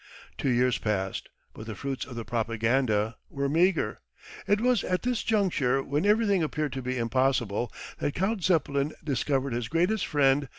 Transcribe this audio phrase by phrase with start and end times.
[0.35, 4.01] Two years passed, but the fruits of the propaganda were meagre.
[4.47, 9.53] It was at this juncture, when everything appeared to be impossible, that Count Zeppelin discovered
[9.53, 10.49] his greatest friend.